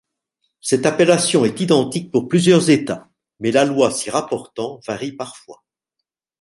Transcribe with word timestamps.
Cette 0.61 0.87
appellation 0.87 1.45
est 1.45 1.59
identique 1.61 2.09
pour 2.11 2.27
plusieurs 2.27 2.71
États, 2.71 3.07
mais 3.39 3.51
la 3.51 3.65
loi 3.65 3.91
s'y 3.91 4.09
rapportant 4.09 4.79
varie 4.87 5.11
parfois. 5.11 5.63